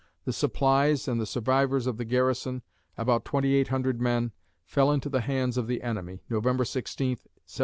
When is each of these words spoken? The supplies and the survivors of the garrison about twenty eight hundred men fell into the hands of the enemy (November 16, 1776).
The 0.25 0.33
supplies 0.33 1.07
and 1.07 1.21
the 1.21 1.27
survivors 1.27 1.85
of 1.85 1.97
the 1.97 2.05
garrison 2.05 2.63
about 2.97 3.23
twenty 3.23 3.53
eight 3.53 3.67
hundred 3.67 4.01
men 4.01 4.31
fell 4.65 4.91
into 4.91 5.09
the 5.09 5.21
hands 5.21 5.57
of 5.59 5.67
the 5.67 5.83
enemy 5.83 6.23
(November 6.27 6.65
16, 6.65 7.09
1776). 7.09 7.59